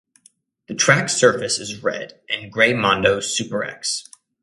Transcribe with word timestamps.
The 0.65 0.73
track 0.73 1.09
surface 1.09 1.59
is 1.59 1.83
Red 1.83 2.21
and 2.27 2.51
Grey 2.51 2.73
Mondo 2.73 3.19
Super 3.19 3.63
X. 3.63 4.09